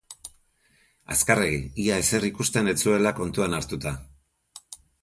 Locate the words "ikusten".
2.33-2.73